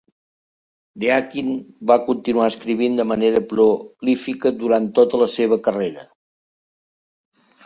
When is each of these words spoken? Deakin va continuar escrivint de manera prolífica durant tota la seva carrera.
Deakin 1.03 1.51
va 1.91 1.97
continuar 2.07 2.47
escrivint 2.53 2.97
de 3.01 3.05
manera 3.11 3.43
prolífica 3.51 4.53
durant 4.63 4.89
tota 4.97 5.21
la 5.25 5.29
seva 5.37 5.61
carrera. 5.69 6.09